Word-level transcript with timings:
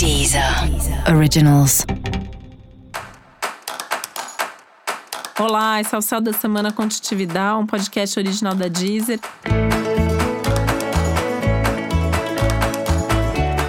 Deezer 0.00 0.42
Originals. 1.14 1.84
Olá, 5.38 5.78
esse 5.78 5.94
é 5.94 5.98
o 5.98 6.00
Céu 6.00 6.22
da 6.22 6.32
Semana 6.32 6.72
Contitividade, 6.72 7.58
um 7.58 7.66
podcast 7.66 8.18
original 8.18 8.54
da 8.54 8.66
Deezer. 8.68 9.20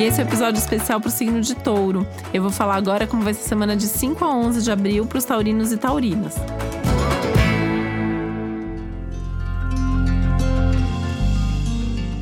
E 0.00 0.02
esse 0.02 0.18
é 0.18 0.24
o 0.24 0.26
um 0.26 0.28
episódio 0.30 0.58
especial 0.58 0.98
para 0.98 1.08
o 1.08 1.12
signo 1.12 1.42
de 1.42 1.54
touro. 1.56 2.06
Eu 2.32 2.40
vou 2.40 2.50
falar 2.50 2.76
agora 2.76 3.06
como 3.06 3.22
vai 3.22 3.34
ser 3.34 3.44
a 3.44 3.48
semana 3.48 3.76
de 3.76 3.86
5 3.86 4.24
a 4.24 4.34
11 4.34 4.62
de 4.62 4.72
abril 4.72 5.04
para 5.04 5.18
os 5.18 5.26
taurinos 5.26 5.72
e 5.72 5.76
taurinas. 5.76 6.36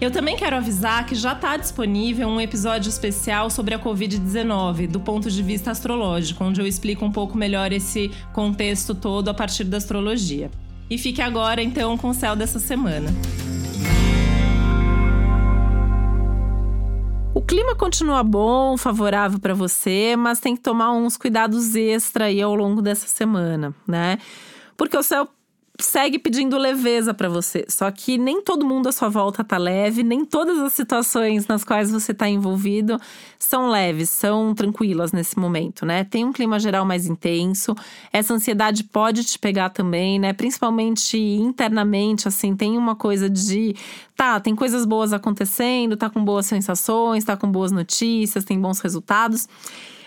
Eu 0.00 0.10
também 0.10 0.34
quero 0.34 0.56
avisar 0.56 1.04
que 1.04 1.14
já 1.14 1.34
está 1.34 1.58
disponível 1.58 2.26
um 2.26 2.40
episódio 2.40 2.88
especial 2.88 3.50
sobre 3.50 3.74
a 3.74 3.78
Covid-19, 3.78 4.86
do 4.86 4.98
ponto 4.98 5.30
de 5.30 5.42
vista 5.42 5.70
astrológico, 5.70 6.42
onde 6.42 6.58
eu 6.58 6.66
explico 6.66 7.04
um 7.04 7.12
pouco 7.12 7.36
melhor 7.36 7.70
esse 7.70 8.10
contexto 8.32 8.94
todo 8.94 9.28
a 9.28 9.34
partir 9.34 9.64
da 9.64 9.76
astrologia. 9.76 10.50
E 10.88 10.96
fique 10.96 11.20
agora, 11.20 11.62
então, 11.62 11.98
com 11.98 12.08
o 12.08 12.14
céu 12.14 12.34
dessa 12.34 12.58
semana. 12.58 13.10
O 17.34 17.42
clima 17.42 17.74
continua 17.74 18.22
bom, 18.22 18.78
favorável 18.78 19.38
para 19.38 19.52
você, 19.52 20.16
mas 20.16 20.40
tem 20.40 20.56
que 20.56 20.62
tomar 20.62 20.92
uns 20.92 21.18
cuidados 21.18 21.74
extra 21.74 22.24
aí 22.24 22.40
ao 22.40 22.54
longo 22.54 22.80
dessa 22.80 23.06
semana, 23.06 23.74
né? 23.86 24.16
Porque 24.78 24.96
o 24.96 25.02
céu 25.02 25.28
segue 25.78 26.18
pedindo 26.18 26.56
leveza 26.58 27.14
para 27.14 27.28
você. 27.28 27.64
Só 27.68 27.90
que 27.90 28.18
nem 28.18 28.42
todo 28.42 28.66
mundo 28.66 28.88
à 28.88 28.92
sua 28.92 29.08
volta 29.08 29.42
tá 29.42 29.56
leve, 29.58 30.02
nem 30.02 30.24
todas 30.24 30.58
as 30.58 30.72
situações 30.72 31.46
nas 31.46 31.64
quais 31.64 31.90
você 31.90 32.12
tá 32.12 32.28
envolvido 32.28 32.98
são 33.38 33.68
leves, 33.70 34.10
são 34.10 34.54
tranquilas 34.54 35.12
nesse 35.12 35.38
momento, 35.38 35.86
né? 35.86 36.04
Tem 36.04 36.24
um 36.24 36.32
clima 36.32 36.58
geral 36.60 36.84
mais 36.84 37.06
intenso. 37.06 37.74
Essa 38.12 38.34
ansiedade 38.34 38.84
pode 38.84 39.24
te 39.24 39.38
pegar 39.38 39.70
também, 39.70 40.18
né? 40.18 40.32
Principalmente 40.32 41.18
internamente, 41.18 42.28
assim, 42.28 42.54
tem 42.54 42.76
uma 42.76 42.94
coisa 42.94 43.28
de 43.28 43.74
tá, 44.14 44.38
tem 44.38 44.54
coisas 44.54 44.84
boas 44.84 45.12
acontecendo, 45.12 45.96
tá 45.96 46.10
com 46.10 46.22
boas 46.22 46.46
sensações, 46.46 47.24
tá 47.24 47.36
com 47.36 47.50
boas 47.50 47.72
notícias, 47.72 48.44
tem 48.44 48.60
bons 48.60 48.80
resultados 48.80 49.48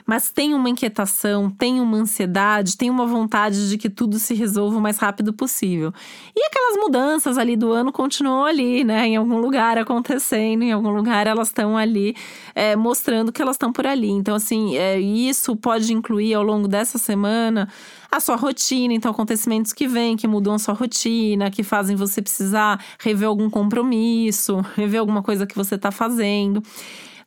mas 0.05 0.31
tem 0.31 0.53
uma 0.53 0.69
inquietação, 0.69 1.49
tem 1.49 1.79
uma 1.79 1.97
ansiedade, 1.97 2.77
tem 2.77 2.89
uma 2.89 3.05
vontade 3.05 3.69
de 3.69 3.77
que 3.77 3.89
tudo 3.89 4.19
se 4.19 4.33
resolva 4.33 4.77
o 4.77 4.81
mais 4.81 4.97
rápido 4.97 5.33
possível. 5.33 5.93
E 6.35 6.45
aquelas 6.45 6.77
mudanças 6.77 7.37
ali 7.37 7.55
do 7.55 7.71
ano 7.71 7.91
continuam 7.91 8.45
ali, 8.45 8.83
né? 8.83 9.07
Em 9.07 9.15
algum 9.15 9.37
lugar 9.37 9.77
acontecendo, 9.77 10.63
em 10.63 10.71
algum 10.71 10.89
lugar 10.89 11.27
elas 11.27 11.47
estão 11.47 11.77
ali 11.77 12.15
é, 12.53 12.75
mostrando 12.75 13.31
que 13.31 13.41
elas 13.41 13.55
estão 13.55 13.71
por 13.71 13.87
ali. 13.87 14.09
Então, 14.09 14.35
assim, 14.35 14.75
é, 14.77 14.99
isso 14.99 15.55
pode 15.55 15.93
incluir 15.93 16.33
ao 16.33 16.43
longo 16.43 16.67
dessa 16.67 16.97
semana 16.97 17.69
a 18.11 18.19
sua 18.19 18.35
rotina, 18.35 18.93
então 18.93 19.09
acontecimentos 19.09 19.73
que 19.73 19.87
vêm, 19.87 20.15
que 20.15 20.27
mudam 20.27 20.53
a 20.53 20.59
sua 20.59 20.75
rotina, 20.75 21.49
que 21.49 21.63
fazem 21.63 21.95
você 21.95 22.21
precisar 22.21 22.79
rever 22.99 23.27
algum 23.27 23.49
compromisso, 23.49 24.63
rever 24.75 24.99
alguma 24.99 25.23
coisa 25.23 25.47
que 25.47 25.55
você 25.55 25.75
está 25.75 25.91
fazendo 25.91 26.61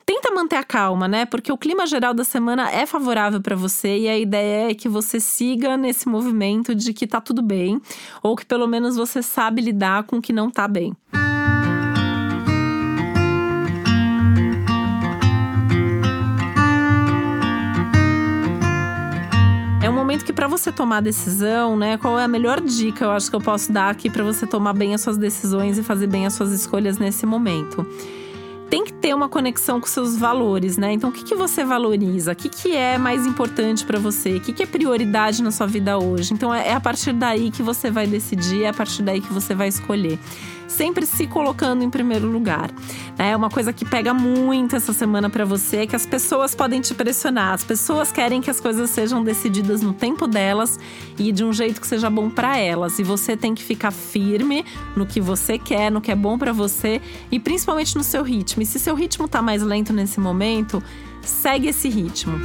tenta 0.07 0.33
manter 0.33 0.55
a 0.55 0.63
calma, 0.63 1.09
né? 1.09 1.27
Porque 1.27 1.51
o 1.51 1.59
clima 1.59 1.85
geral 1.85 2.15
da 2.15 2.23
semana 2.23 2.71
é 2.71 2.87
favorável 2.87 3.41
para 3.41 3.57
você 3.57 3.99
e 3.99 4.09
a 4.09 4.17
ideia 4.17 4.71
é 4.71 4.75
que 4.75 4.89
você 4.89 5.19
siga 5.19 5.77
nesse 5.77 6.09
movimento 6.09 6.77
de 6.77 6.93
que 6.93 7.09
tá 7.09 7.21
tudo 7.21 7.43
bem, 7.43 7.83
ou 8.23 8.37
que 8.37 8.47
pelo 8.47 8.69
menos 8.69 8.95
você 8.95 9.21
sabe 9.21 9.61
lidar 9.61 10.05
com 10.05 10.19
o 10.19 10.23
que 10.23 10.33
não 10.33 10.49
tá 10.49 10.69
bem. 10.69 10.95
É 19.83 19.91
um 19.91 19.93
momento 19.93 20.25
que 20.25 20.33
para 20.33 20.47
você 20.47 20.71
tomar 20.71 21.01
decisão, 21.01 21.77
né, 21.77 21.97
qual 21.97 22.19
é 22.19 22.25
a 22.25 22.29
melhor 22.29 22.61
dica 22.61 23.05
eu 23.05 23.11
acho 23.11 23.29
que 23.29 23.37
eu 23.37 23.41
posso 23.41 23.73
dar 23.73 23.91
aqui 23.91 24.09
para 24.09 24.23
você 24.23 24.47
tomar 24.47 24.73
bem 24.73 24.95
as 24.95 25.01
suas 25.01 25.17
decisões 25.17 25.79
e 25.79 25.83
fazer 25.83 26.07
bem 26.07 26.27
as 26.27 26.35
suas 26.35 26.53
escolhas 26.53 26.97
nesse 26.97 27.27
momento? 27.27 27.85
Tem 28.69 28.85
que 28.85 28.93
ter 28.93 29.15
uma 29.15 29.29
conexão 29.29 29.81
com 29.81 29.87
seus 29.87 30.17
valores, 30.17 30.77
né? 30.77 30.93
Então, 30.93 31.11
o 31.11 31.13
que, 31.13 31.25
que 31.25 31.35
você 31.35 31.65
valoriza? 31.65 32.33
O 32.33 32.37
que, 32.37 32.49
que 32.49 32.75
é 32.75 32.99
mais 32.99 33.27
importante 33.27 33.85
para 33.85 33.99
você? 33.99 34.37
O 34.37 34.41
que, 34.41 34.53
que 34.53 34.63
é 34.63 34.67
prioridade 34.67 35.43
na 35.43 35.51
sua 35.51 35.67
vida 35.67 35.99
hoje? 35.99 36.35
Então, 36.35 36.53
é, 36.53 36.69
é 36.69 36.73
a 36.75 36.81
partir 36.81 37.13
daí 37.13 37.51
que 37.51 37.63
você 37.63 37.91
vai 37.91 38.07
decidir, 38.07 38.65
é 38.65 38.69
a 38.69 38.75
partir 38.75 39.03
daí 39.03 39.21
que 39.21 39.33
você 39.33 39.55
vai 39.55 39.69
escolher 39.69 40.19
sempre 40.69 41.07
se 41.07 41.27
colocando 41.27 41.83
em 41.83 41.91
primeiro 41.91 42.27
lugar. 42.27 42.71
É 43.19 43.35
uma 43.35 43.49
coisa 43.49 43.73
que 43.73 43.85
pega 43.85 44.13
muito 44.13 44.77
essa 44.77 44.93
semana 44.93 45.31
para 45.31 45.45
você 45.45 45.79
é 45.79 45.87
que 45.87 45.97
as 45.97 46.05
pessoas 46.05 46.55
podem 46.55 46.83
te 46.83 46.95
pressionar. 46.95 47.55
As 47.55 47.65
pessoas 47.65 48.13
querem 48.13 48.43
que 48.43 48.51
as 48.51 48.61
coisas 48.61 48.91
sejam 48.91 49.25
decididas 49.25 49.81
no 49.81 49.95
tempo 49.95 50.27
delas 50.27 50.79
e 51.19 51.33
de 51.33 51.43
um 51.43 51.53
jeito 51.53 51.81
que 51.81 51.87
seja 51.87 52.11
bom 52.11 52.29
para 52.29 52.59
elas. 52.59 52.99
E 52.99 53.03
você 53.03 53.35
tem 53.35 53.55
que 53.55 53.63
ficar 53.63 53.91
firme 53.91 54.65
no 54.95 55.07
que 55.07 55.21
você 55.21 55.59
quer, 55.59 55.91
no 55.91 56.01
que 56.01 56.13
é 56.13 56.17
bom 56.17 56.37
para 56.37 56.53
você 56.53 57.01
e 57.31 57.41
principalmente 57.41 57.97
no 57.97 58.05
seu 58.05 58.23
ritmo. 58.23 58.63
E 58.63 58.67
se 58.67 58.79
seu 58.79 58.95
ritmo 58.95 59.27
tá 59.27 59.41
mais 59.41 59.63
lento 59.63 59.95
nesse 59.95 60.21
momento, 60.21 60.83
segue 61.23 61.69
esse 61.69 61.89
ritmo. 61.89 62.39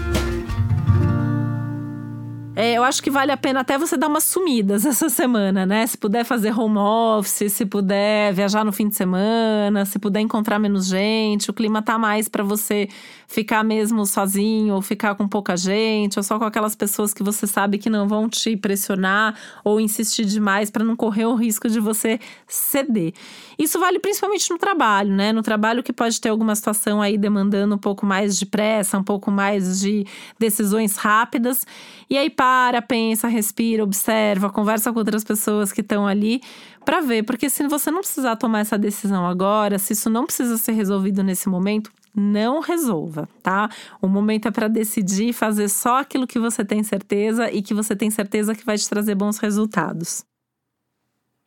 É, 2.61 2.73
eu 2.73 2.83
acho 2.83 3.01
que 3.01 3.09
vale 3.09 3.31
a 3.31 3.38
pena 3.38 3.61
até 3.61 3.75
você 3.75 3.97
dar 3.97 4.07
umas 4.07 4.23
sumidas 4.23 4.85
essa 4.85 5.09
semana, 5.09 5.66
né? 5.66 5.88
Se 5.88 5.97
puder 5.97 6.23
fazer 6.23 6.51
home 6.55 6.77
office, 6.77 7.51
se 7.51 7.66
puder 7.66 8.31
viajar 8.33 8.63
no 8.63 8.72
fim 8.72 8.88
de 8.88 8.95
semana, 8.95 9.83
se 9.83 9.97
puder 9.97 10.19
encontrar 10.19 10.59
menos 10.59 10.85
gente, 10.85 11.49
o 11.49 11.53
clima 11.55 11.81
tá 11.81 11.97
mais 11.97 12.29
para 12.29 12.44
você 12.44 12.88
ficar 13.27 13.63
mesmo 13.63 14.05
sozinho 14.05 14.75
ou 14.75 14.81
ficar 14.81 15.16
com 15.16 15.27
pouca 15.27 15.57
gente, 15.57 16.19
ou 16.19 16.23
só 16.23 16.38
com 16.38 16.45
aquelas 16.45 16.75
pessoas 16.75 17.16
que 17.16 17.23
você 17.23 17.47
sabe 17.47 17.79
que 17.79 17.89
não 17.89 18.07
vão 18.07 18.29
te 18.29 18.55
pressionar 18.55 19.35
ou 19.63 19.79
insistir 19.79 20.25
demais 20.25 20.69
para 20.69 20.83
não 20.83 20.95
correr 20.95 21.25
o 21.25 21.33
risco 21.33 21.67
de 21.67 21.79
você 21.79 22.19
ceder. 22.45 23.13
Isso 23.57 23.79
vale 23.79 23.99
principalmente 23.99 24.49
no 24.51 24.57
trabalho, 24.57 25.11
né? 25.16 25.31
No 25.31 25.41
trabalho 25.41 25.81
que 25.81 25.93
pode 25.93 26.19
ter 26.19 26.29
alguma 26.29 26.55
situação 26.55 27.01
aí 27.01 27.17
demandando 27.17 27.73
um 27.73 27.78
pouco 27.78 28.05
mais 28.05 28.38
de 28.38 28.45
pressa, 28.45 28.97
um 28.97 29.03
pouco 29.03 29.31
mais 29.31 29.79
de 29.79 30.05
decisões 30.38 30.97
rápidas. 30.97 31.66
E 32.09 32.17
aí 32.17 32.29
para, 32.29 32.50
pensa, 32.88 33.28
respira, 33.28 33.84
observa, 33.84 34.50
conversa 34.50 34.91
com 34.91 35.00
outras 35.00 35.23
pessoas 35.23 35.72
que 35.72 35.81
estão 35.81 36.07
ali 36.07 36.41
para 36.85 37.01
ver, 37.01 37.23
porque 37.23 37.50
se 37.50 37.67
você 37.67 37.91
não 37.91 38.00
precisar 38.00 38.35
tomar 38.35 38.59
essa 38.59 38.78
decisão 38.78 39.25
agora, 39.25 39.78
se 39.78 39.94
isso 39.94 40.09
não 40.09 40.25
precisa 40.25 40.57
ser 40.57 40.72
resolvido 40.73 41.23
nesse 41.23 41.47
momento, 41.47 41.91
não 42.16 42.59
resolva, 42.59 43.28
tá? 43.41 43.69
O 44.01 44.07
momento 44.07 44.47
é 44.47 44.51
para 44.51 44.67
decidir 44.67 45.34
fazer 45.34 45.69
só 45.69 46.00
aquilo 46.00 46.28
que 46.28 46.40
você 46.40 46.66
tem 46.66 46.84
certeza 46.84 47.51
e 47.51 47.61
que 47.61 47.73
você 47.73 47.95
tem 47.95 48.09
certeza 48.09 48.56
que 48.56 48.66
vai 48.66 48.78
te 48.78 48.90
trazer 48.90 49.16
bons 49.16 49.38
resultados. 49.38 50.23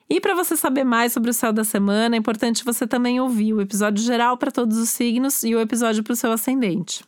E 0.08 0.20
para 0.20 0.34
você 0.34 0.56
saber 0.56 0.84
mais 0.84 1.12
sobre 1.12 1.30
o 1.30 1.34
céu 1.34 1.52
da 1.52 1.64
semana, 1.64 2.14
é 2.14 2.18
importante 2.18 2.64
você 2.64 2.86
também 2.86 3.20
ouvir 3.20 3.52
o 3.52 3.60
episódio 3.60 4.04
geral 4.04 4.36
para 4.36 4.50
todos 4.50 4.76
os 4.76 4.90
signos 4.90 5.42
e 5.42 5.54
o 5.54 5.60
episódio 5.60 6.02
para 6.02 6.12
o 6.12 6.16
seu 6.16 6.30
ascendente. 6.30 7.02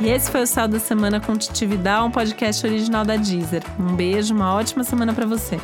E 0.00 0.08
esse 0.08 0.30
foi 0.30 0.42
o 0.42 0.46
Céu 0.46 0.66
da 0.66 0.80
Semana 0.80 1.20
com 1.20 1.36
Titividade, 1.36 2.02
um 2.06 2.10
podcast 2.10 2.66
original 2.66 3.04
da 3.04 3.16
Deezer. 3.16 3.62
Um 3.78 3.94
beijo, 3.94 4.34
uma 4.34 4.54
ótima 4.54 4.82
semana 4.82 5.12
para 5.12 5.26
você. 5.26 5.60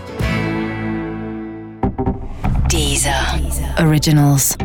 Deezer. 2.69 3.15
Originals. 3.83 4.59